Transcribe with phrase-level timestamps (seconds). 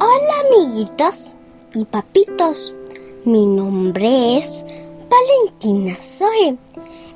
[0.00, 1.34] Hola amiguitos
[1.74, 2.74] y papitos,
[3.24, 4.64] mi nombre es
[5.08, 6.56] Valentina Zoe.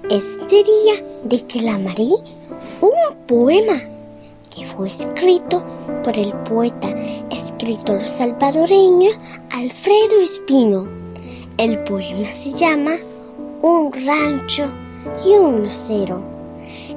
[0.09, 2.11] Este día declamaré
[2.80, 3.80] un poema
[4.54, 5.64] que fue escrito
[6.04, 6.88] por el poeta,
[7.30, 9.11] escritor salvadoreño
[9.50, 10.89] Alfredo Espino.
[11.59, 12.96] El poema se llama
[13.62, 14.70] Un rancho
[15.27, 16.23] y un lucero.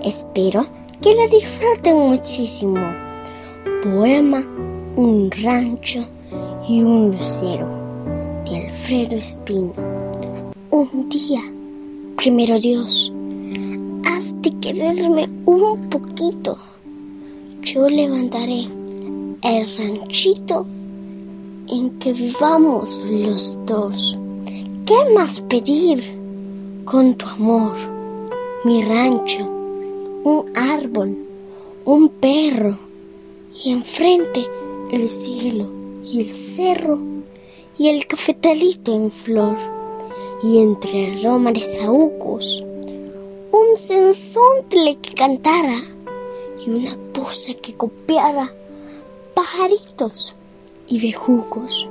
[0.04, 0.68] Espero
[1.02, 2.80] que lo disfruten muchísimo.
[3.82, 4.44] Poema
[4.98, 6.06] Un rancho
[6.70, 7.68] y un lucero
[8.46, 9.74] de Alfredo Espino.
[10.72, 11.42] Un día,
[12.16, 13.12] primero Dios,
[14.06, 16.58] has de quererme un poquito.
[17.62, 18.70] Yo levantaré
[19.42, 20.66] el ranchito
[21.68, 24.18] en que vivamos los dos.
[24.86, 26.02] ¿Qué más pedir
[26.86, 27.76] con tu amor?
[28.64, 29.46] Mi rancho,
[30.24, 31.18] un árbol,
[31.84, 32.78] un perro
[33.62, 34.48] y enfrente
[34.92, 35.70] el cielo
[36.04, 37.00] y el cerro
[37.78, 39.58] y el cafetalito en flor
[40.44, 42.64] y entre aroma de saúcos
[43.56, 45.82] un sensontle que cantara
[46.66, 48.52] y una poza que copiara
[49.34, 50.36] pajaritos
[50.88, 51.90] y bejucos.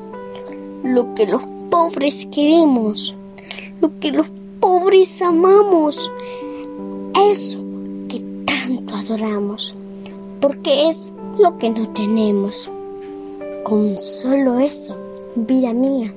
[0.82, 3.14] Lo que los pobres queremos,
[3.80, 4.26] lo que los
[4.60, 6.10] pobres amamos,
[7.30, 7.58] eso
[8.08, 9.74] que tanto adoramos,
[10.40, 12.68] porque es lo que no tenemos.
[13.64, 14.94] Con solo eso,
[15.36, 16.12] vida mía,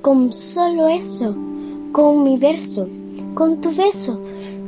[0.00, 1.34] con solo eso,
[1.92, 2.88] con mi verso,
[3.34, 4.18] con tu beso,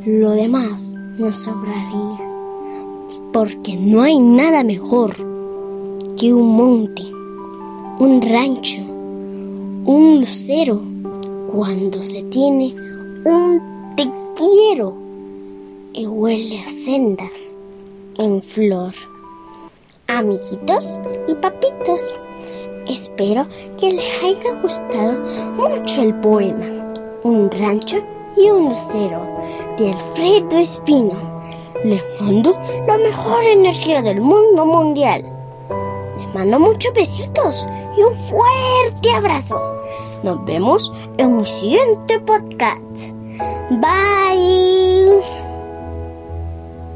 [0.04, 2.20] lo demás nos sobraría.
[3.32, 5.16] Porque no hay nada mejor
[6.18, 7.02] que un monte,
[7.98, 8.80] un rancho,
[9.86, 10.82] un lucero,
[11.54, 12.74] cuando se tiene
[13.24, 13.62] un
[13.96, 14.94] te quiero
[15.94, 17.56] y huele a sendas
[18.18, 18.92] en flor.
[20.06, 22.14] Amiguitos y papitos,
[22.86, 23.46] espero
[23.78, 25.12] que les haya gustado
[25.54, 26.66] mucho el poema
[27.22, 27.96] Un rancho
[28.36, 29.26] y un lucero
[29.78, 31.16] de Alfredo Espino.
[31.84, 32.54] Les mando
[32.86, 35.24] la mejor energía del mundo mundial.
[36.18, 39.58] Les mando muchos besitos y un fuerte abrazo.
[40.22, 43.12] Nos vemos en un siguiente podcast.
[43.70, 44.83] Bye.